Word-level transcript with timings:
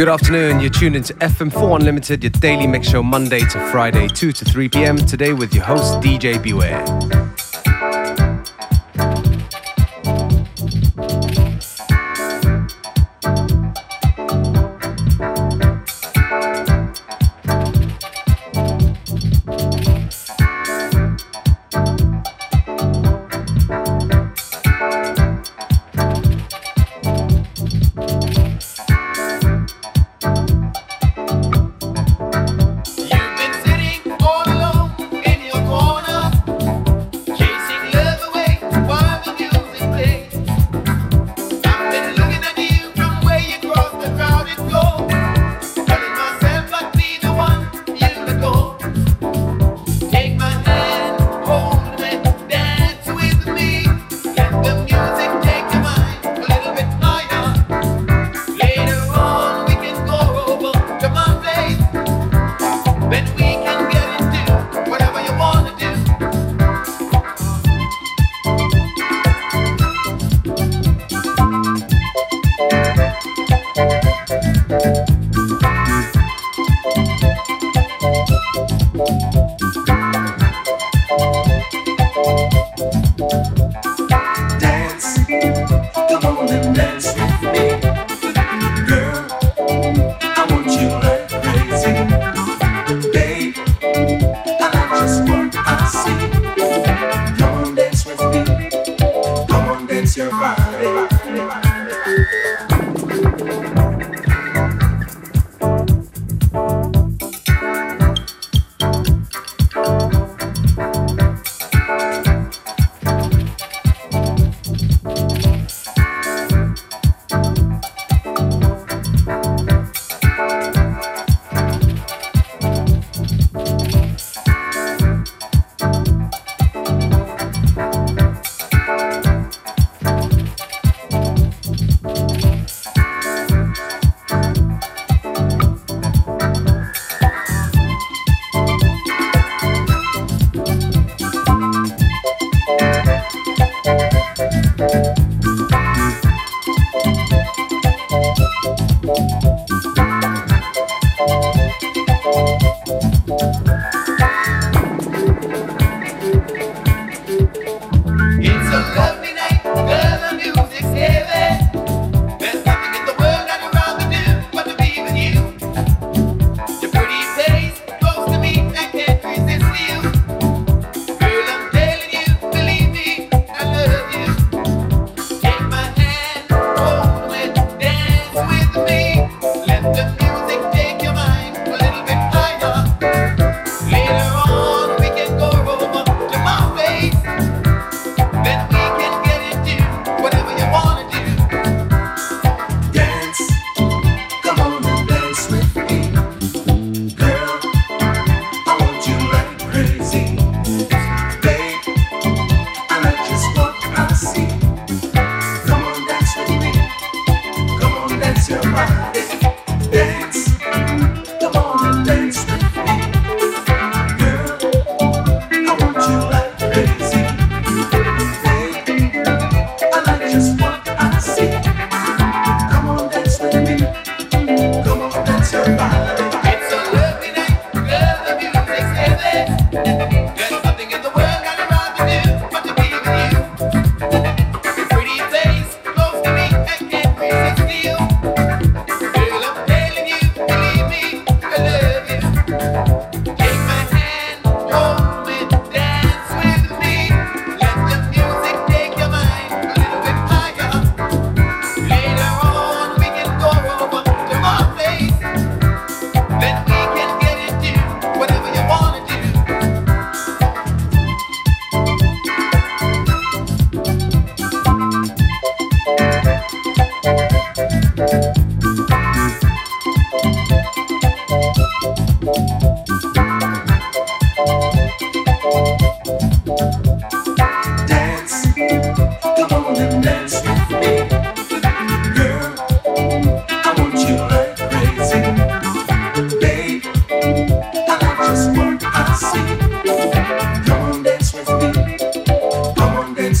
Good 0.00 0.08
afternoon. 0.08 0.60
You're 0.60 0.70
tuned 0.70 0.96
into 0.96 1.12
FM4 1.12 1.78
Unlimited, 1.78 2.22
your 2.22 2.30
daily 2.30 2.66
mix 2.66 2.88
show 2.88 3.02
Monday 3.02 3.40
to 3.40 3.70
Friday, 3.70 4.08
2 4.08 4.32
to 4.32 4.44
3 4.46 4.70
p.m. 4.70 4.96
Today 4.96 5.34
with 5.34 5.52
your 5.52 5.64
host, 5.64 6.00
DJ 6.00 6.42
Beware. 6.42 7.19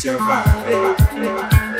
your 0.04 0.18
body. 0.18 1.70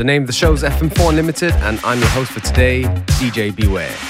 The 0.00 0.04
name 0.04 0.22
of 0.22 0.28
the 0.28 0.32
show 0.32 0.54
is 0.54 0.62
FM4 0.62 1.10
Unlimited, 1.10 1.52
and 1.56 1.78
I'm 1.84 1.98
your 1.98 2.08
host 2.08 2.32
for 2.32 2.40
today, 2.40 2.84
DJ 3.20 3.54
Beware. 3.54 4.09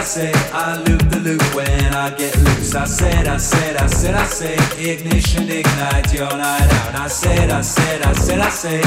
I 0.00 0.02
say, 0.02 0.32
I 0.54 0.78
loop 0.84 1.10
the 1.10 1.20
loop 1.20 1.54
when 1.54 1.92
I 1.92 2.08
get 2.16 2.34
loose. 2.38 2.74
I 2.74 2.86
said, 2.86 3.28
I 3.28 3.36
said, 3.36 3.76
I 3.76 3.86
said, 3.86 4.14
I 4.14 4.24
say, 4.24 4.54
ignition, 4.78 5.42
ignite 5.50 6.14
your 6.14 6.30
night 6.38 6.72
out. 6.72 6.94
I 6.94 7.06
said, 7.06 7.50
I 7.50 7.60
said, 7.60 8.00
I 8.00 8.14
said, 8.14 8.38
I 8.38 8.48
say, 8.48 8.80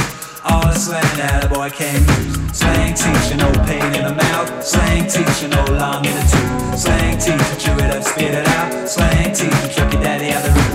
all 0.43 0.62
the 0.62 0.73
slang 0.73 1.04
that 1.17 1.45
a 1.45 1.49
boy 1.49 1.69
can 1.69 2.02
use. 2.02 2.58
Slang 2.58 2.95
teacher, 2.95 3.38
no 3.38 3.52
pain 3.67 3.93
in 3.93 4.06
the 4.10 4.15
mouth. 4.15 4.65
Slang 4.65 5.06
teacher, 5.08 5.49
no 5.49 5.63
long 5.78 6.04
in 6.04 6.15
the 6.15 6.26
tooth. 6.34 6.80
Slang 6.80 7.19
teacher, 7.19 7.56
chew 7.62 7.78
it 7.78 7.95
up, 7.95 8.02
spit 8.02 8.34
it 8.34 8.47
out. 8.47 8.89
Slang 8.89 9.36
teacher, 9.36 9.67
chuck 9.69 9.93
your 9.93 10.02
daddy 10.02 10.34
out 10.34 10.41
the 10.43 10.49
room. 10.49 10.72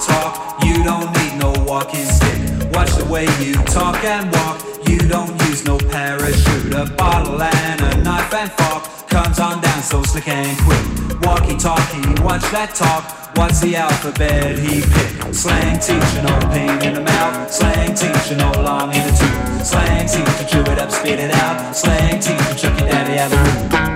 Talk. 0.00 0.62
You 0.64 0.82
don't 0.84 1.10
need 1.18 1.38
no 1.38 1.52
walking 1.66 2.04
stick. 2.04 2.38
Watch 2.72 2.92
the 2.96 3.04
way 3.04 3.26
you 3.40 3.54
talk 3.64 4.02
and 4.04 4.30
walk. 4.32 4.62
You 4.88 4.98
don't 4.98 5.32
use 5.48 5.64
no 5.64 5.78
parachute. 5.78 6.72
A 6.74 6.86
bottle 6.96 7.40
and 7.42 7.80
a 7.80 8.02
knife 8.02 8.32
and 8.34 8.50
fork 8.52 9.08
comes 9.08 9.38
on 9.38 9.60
down 9.60 9.82
so 9.82 10.02
slick 10.02 10.28
and 10.28 10.56
quick. 10.64 11.20
Walkie 11.22 11.56
talkie, 11.56 12.22
watch 12.22 12.42
that 12.50 12.74
talk. 12.74 13.36
What's 13.36 13.60
the 13.60 13.76
alphabet 13.76 14.58
he 14.58 14.82
picked? 14.82 15.34
Slang 15.34 15.78
teacher, 15.78 16.22
no 16.22 16.38
pain 16.50 16.82
in 16.82 16.94
the 16.94 17.00
mouth. 17.00 17.50
Slang 17.50 17.94
teacher, 17.94 18.36
no 18.36 18.50
long 18.62 18.92
in 18.92 19.02
the 19.06 19.12
tooth. 19.12 19.66
Slang 19.66 20.06
teacher, 20.06 20.44
chew 20.48 20.72
it 20.72 20.78
up, 20.78 20.90
spit 20.90 21.18
it 21.18 21.30
out. 21.32 21.74
Slang 21.74 22.20
teacher, 22.20 22.54
chuck 22.54 22.78
your 22.78 22.88
daddy 22.88 23.18
out 23.18 23.30
the 23.30 23.86
room. 23.86 23.91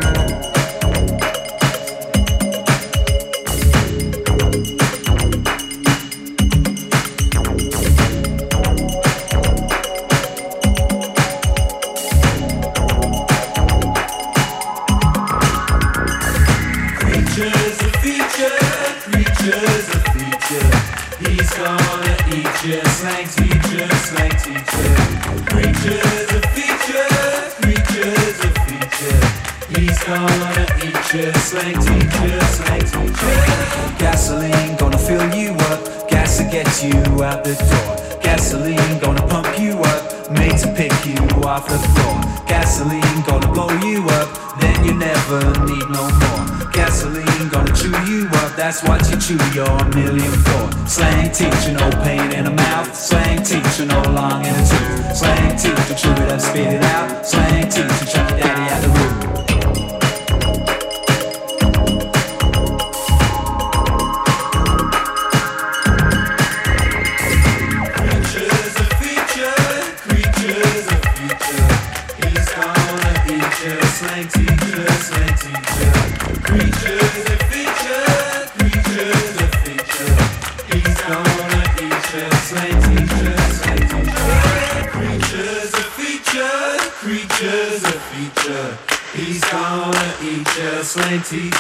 Gasoline 33.99 34.77
gonna 34.77 34.99
fill 34.99 35.35
you 35.35 35.51
up, 35.71 36.09
gas 36.09 36.39
to 36.39 36.45
get 36.45 36.83
you 36.83 37.23
out 37.23 37.45
the 37.45 37.55
door. 37.55 38.21
Gasoline 38.23 38.99
gonna 38.99 39.27
pump 39.29 39.59
you 39.59 39.79
up, 39.79 40.15
made 40.31 40.59
to 40.59 40.73
pick 40.75 40.93
you 41.07 41.17
off 41.45 41.69
the 41.69 41.79
floor. 41.95 42.17
Gasoline 42.47 43.23
gonna 43.27 43.53
blow 43.53 43.71
you 43.81 44.05
up, 44.19 44.59
then 44.61 44.85
you 44.85 44.95
never 44.95 45.41
need 45.67 45.87
no 45.91 46.05
more. 46.23 46.71
Gasoline 46.73 47.49
gonna 47.49 47.75
chew 47.75 47.95
you 48.11 48.29
up, 48.43 48.57
that's 48.57 48.83
what 48.83 49.01
you 49.11 49.17
chew 49.19 49.39
your 49.55 49.85
million 49.95 50.33
for. 50.47 50.89
Slang 50.89 51.31
teacher, 51.31 51.73
no 51.73 51.91
pain 52.03 52.33
in 52.33 52.45
the 52.45 52.51
mouth. 52.51 52.95
Slang 52.95 53.43
teacher, 53.43 53.87
no 53.87 54.03
long 54.03 54.45
in 54.45 54.55
the 54.55 54.65
tooth. 54.71 55.17
Slang 55.17 55.57
teacher, 55.57 55.95
chew 55.95 56.12
it 56.12 56.33
up, 56.33 56.41
spit 56.41 56.75
it 56.75 56.83
out. 56.83 57.27
Slang 57.27 57.69
teacher, 57.69 58.07
chuck 58.07 58.31
your 58.31 58.41
daddy 58.41 58.73
out 58.73 58.83
the 58.83 58.89
room. 58.89 59.15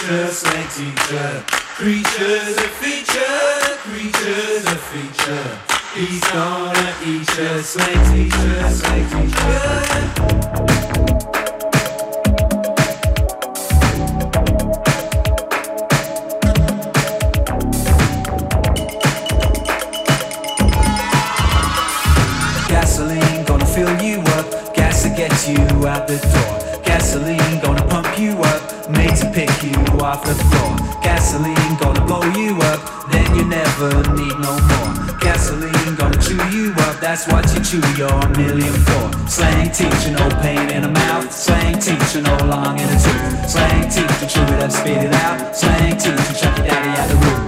Teacher, 0.06 0.26
slang 0.28 0.68
teacher. 0.68 1.44
Creatures 1.74 2.56
a 2.56 2.68
feature, 2.78 3.76
creatures 3.82 4.64
a 4.64 4.76
feature. 4.76 5.58
He's 5.94 6.20
gonna 6.30 6.94
eat 7.04 7.28
you, 7.36 7.62
slang 7.62 8.14
teacher, 8.14 8.70
slang 8.70 9.30
teacher. 9.30 10.15
Need 34.26 34.38
no 34.40 34.52
more. 34.52 35.18
Gasoline 35.20 35.94
gonna 35.96 36.20
chew 36.20 36.40
you 36.50 36.72
up, 36.86 37.00
that's 37.00 37.26
what 37.28 37.44
you 37.54 37.60
chew 37.62 37.82
your 37.96 38.28
million 38.30 38.74
for. 38.86 39.28
Slang 39.28 39.70
teacher, 39.70 40.10
no 40.10 40.28
pain 40.42 40.70
in 40.70 40.82
the 40.82 40.88
mouth. 40.88 41.32
Slang 41.32 41.78
teacher, 41.78 42.22
no 42.22 42.36
long 42.46 42.78
in 42.78 42.86
the 42.88 42.98
tooth. 43.04 43.50
Slang 43.50 43.88
teacher, 43.88 44.26
chew 44.26 44.54
it 44.54 44.62
up, 44.62 44.70
spit 44.70 45.04
it 45.04 45.14
out. 45.14 45.56
Slang 45.56 45.96
teacher, 45.96 46.34
chuck 46.34 46.56
your 46.58 46.66
daddy 46.66 47.00
out 47.00 47.08
the 47.08 47.16
room. 47.16 47.45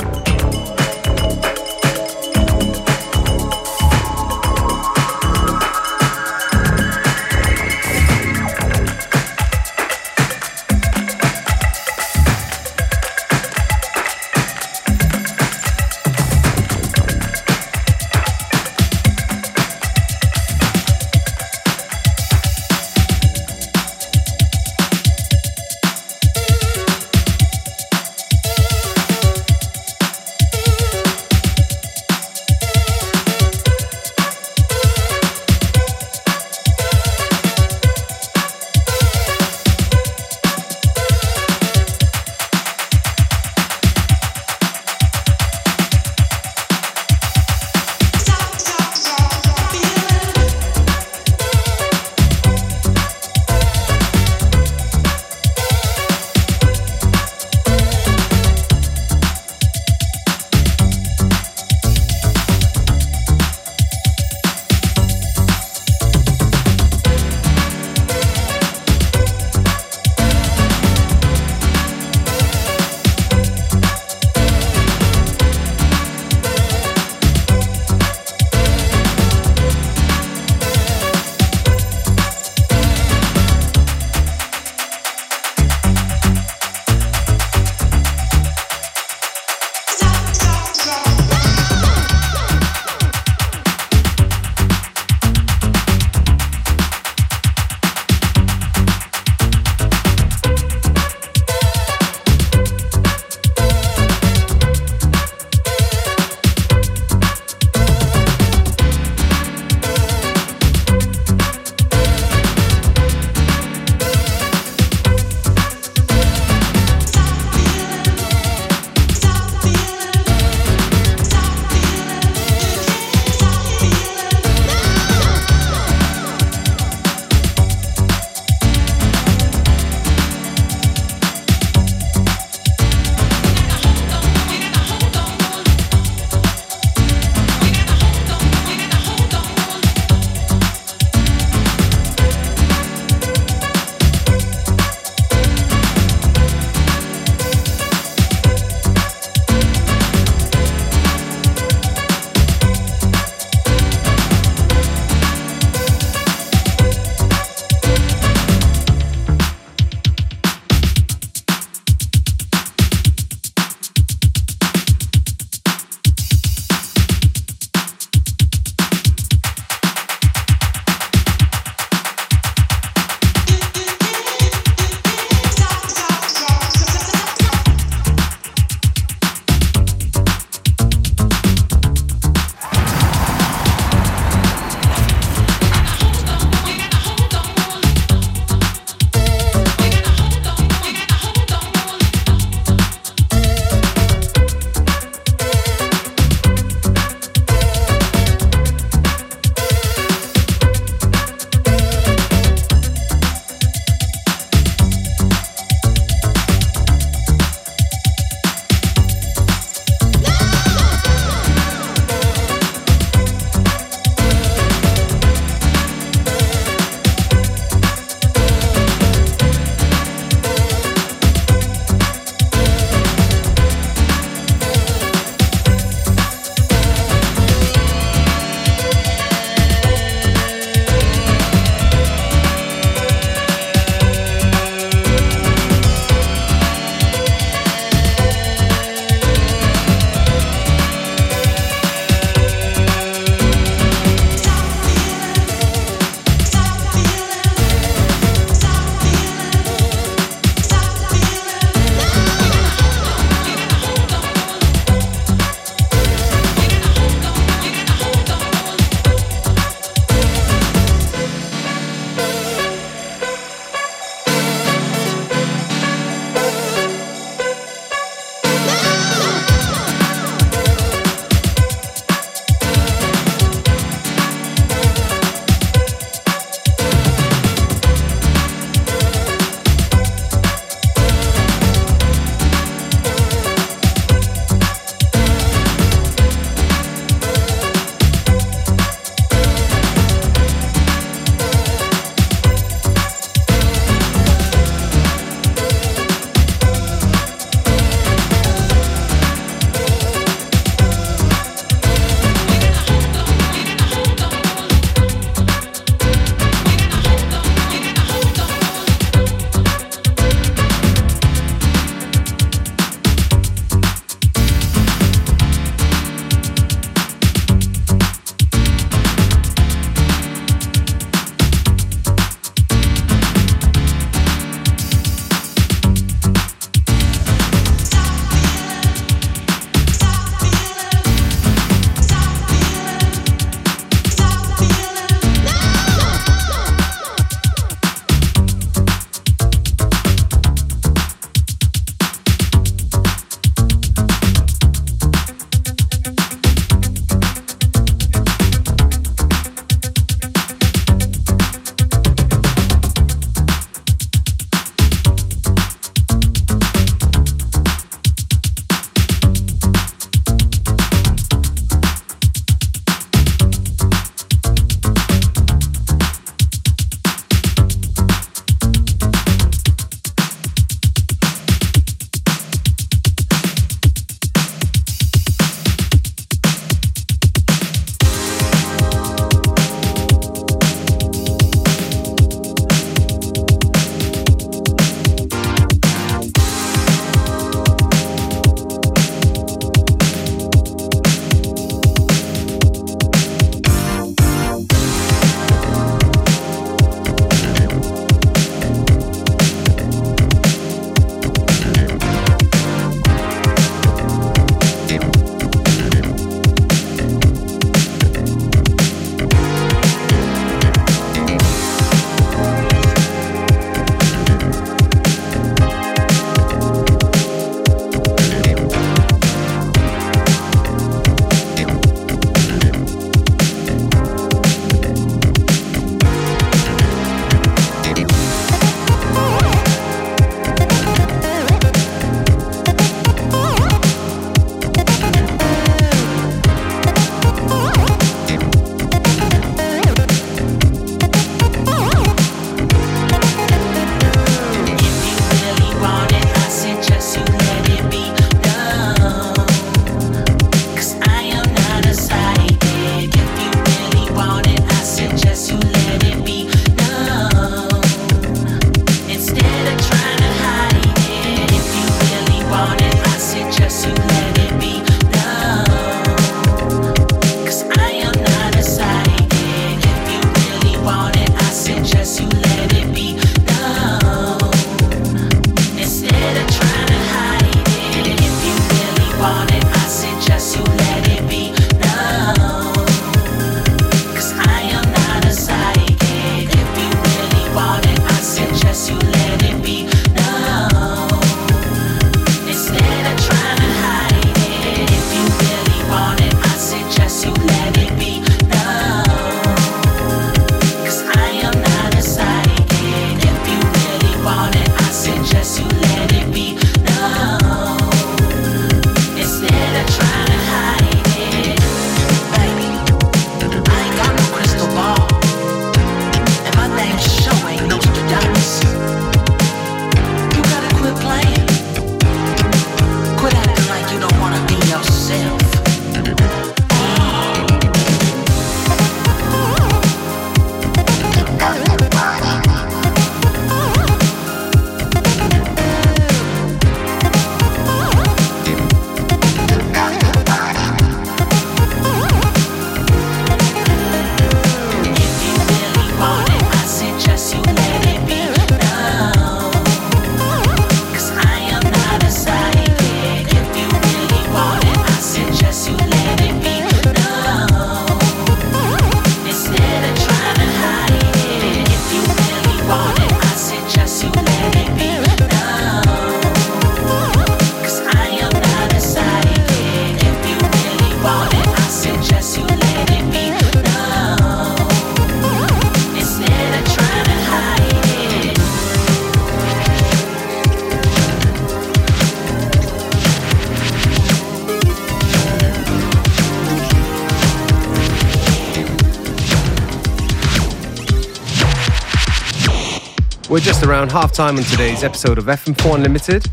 We're 593.38 593.44
just 593.44 593.62
around 593.62 593.92
half 593.92 594.10
time 594.12 594.36
on 594.36 594.42
today's 594.42 594.82
episode 594.82 595.16
of 595.16 595.26
FM4 595.26 595.76
Unlimited 595.76 596.26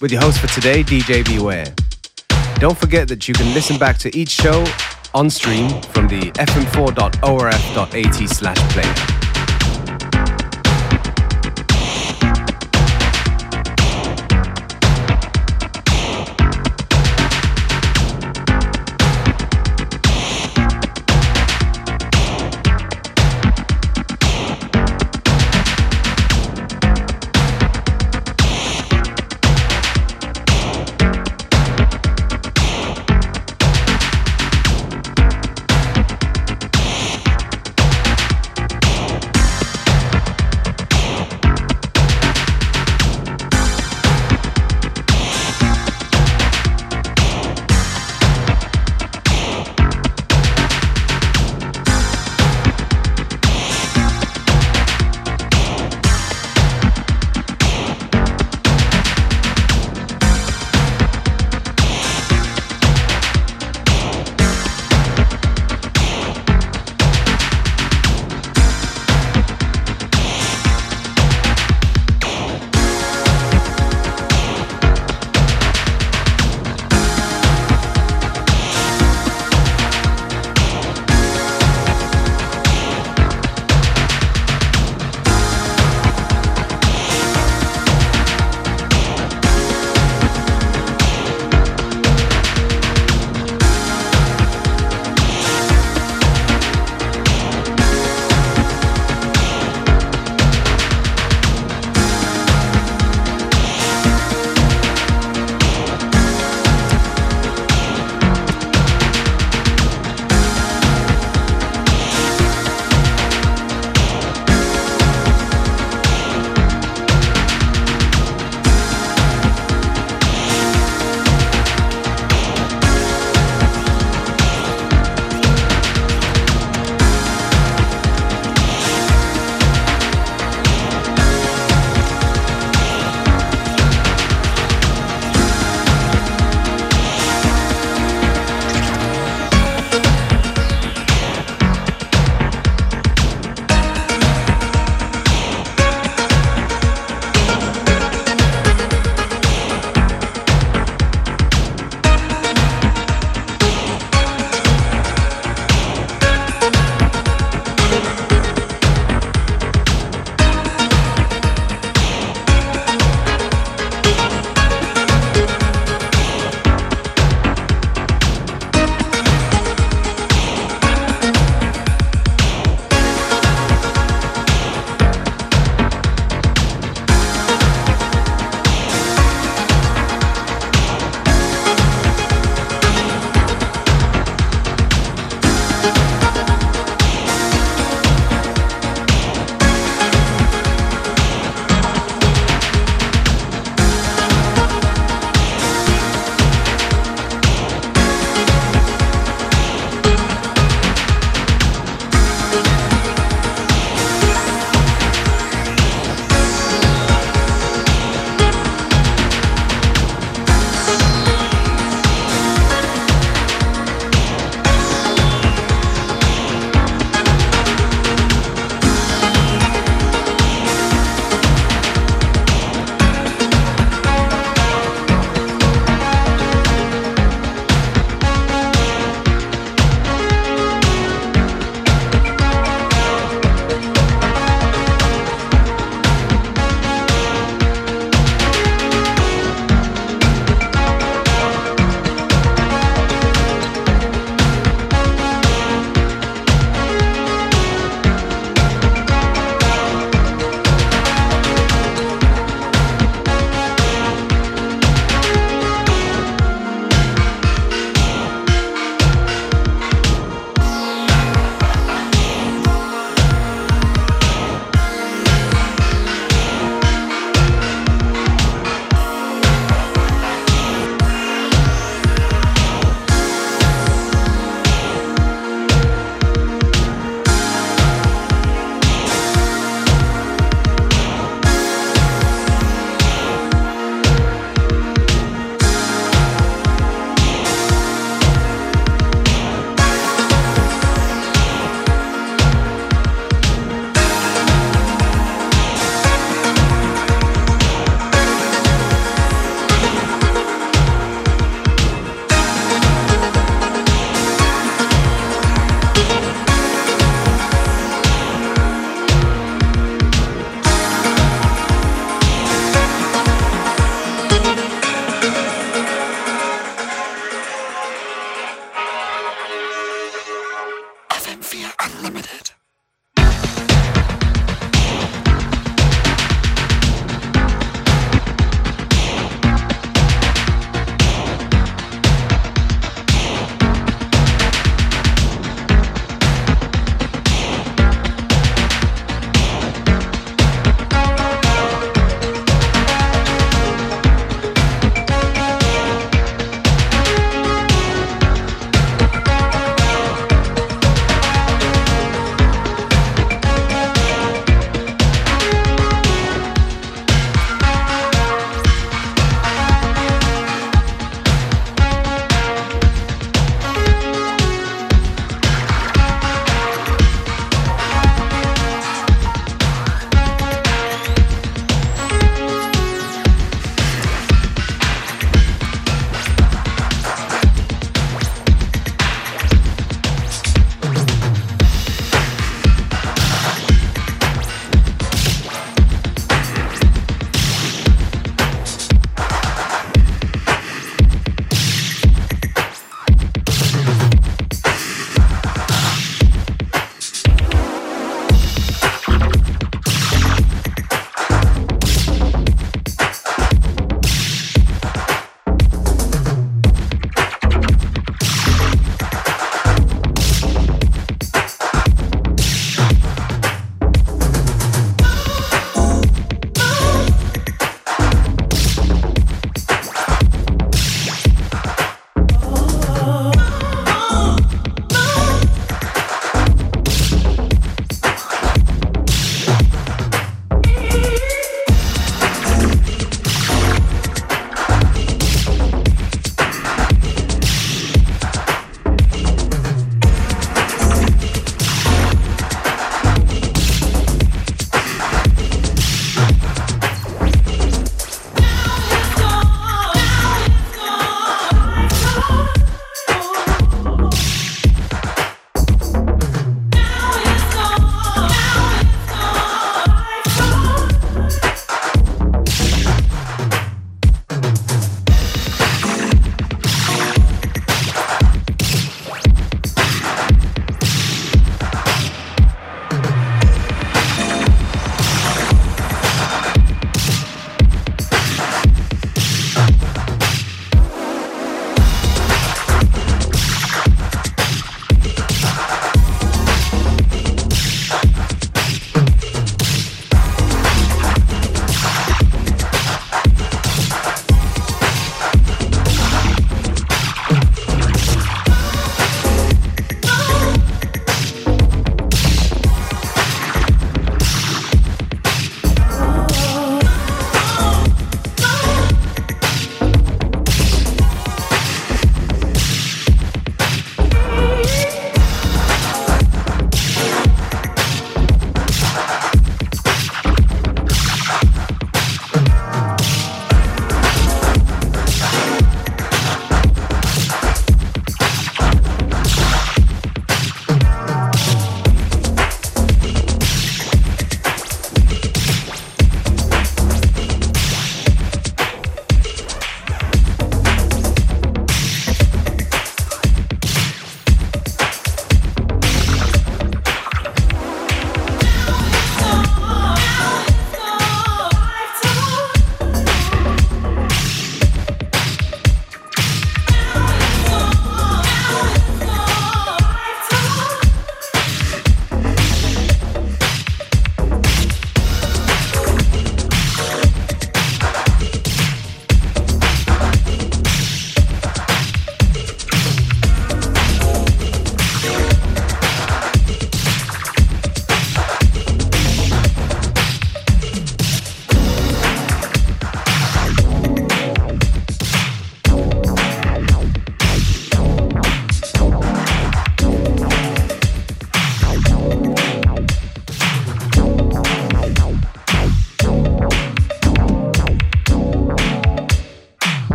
with 0.00 0.10
your 0.10 0.22
host 0.22 0.38
for 0.38 0.46
today, 0.46 0.82
DJ 0.82 1.22
Beware. 1.22 1.66
Don't 2.54 2.78
forget 2.78 3.08
that 3.08 3.28
you 3.28 3.34
can 3.34 3.52
listen 3.52 3.76
back 3.76 3.98
to 3.98 4.16
each 4.16 4.30
show 4.30 4.64
on 5.12 5.28
stream 5.28 5.68
from 5.92 6.08
the 6.08 6.30
fm4.orf.at 6.32 8.14
slash 8.30 8.56
player. 8.72 9.21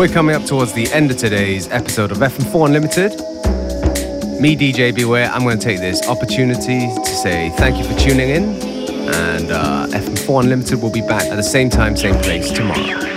We're 0.00 0.08
coming 0.08 0.34
up 0.34 0.46
towards 0.46 0.72
the 0.72 0.90
end 0.92 1.10
of 1.10 1.18
today's 1.18 1.68
episode 1.68 2.10
of 2.10 2.16
FM4 2.20 2.68
Unlimited. 2.68 3.10
Me, 4.40 4.56
DJ 4.56 4.94
Beware, 4.94 5.28
I'm 5.30 5.42
going 5.42 5.58
to 5.58 5.62
take 5.62 5.78
this 5.78 6.08
opportunity 6.08 6.88
to 6.88 7.04
say 7.04 7.50
thank 7.58 7.76
you 7.76 7.84
for 7.84 7.92
tuning 8.00 8.30
in. 8.30 8.44
And 9.14 9.50
uh, 9.50 9.88
FM4 9.90 10.44
Unlimited 10.44 10.80
will 10.80 10.90
be 10.90 11.02
back 11.02 11.24
at 11.24 11.36
the 11.36 11.42
same 11.42 11.68
time, 11.68 11.98
same 11.98 12.14
place 12.22 12.50
tomorrow. 12.50 13.09